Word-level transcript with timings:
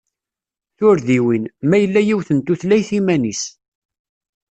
Turdiwin: 0.77 1.43
Ma 1.69 1.77
yella 1.79 2.01
yiwet 2.03 2.29
n 2.33 2.39
tutlayt 2.45 2.89
iman-is! 2.99 3.43